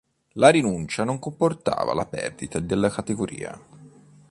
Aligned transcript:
La 0.31 0.49
rinuncia 0.49 1.03
non 1.03 1.19
comportava 1.19 1.93
la 1.93 2.07
perdita 2.07 2.59
della 2.59 2.89
categoria. 2.89 3.55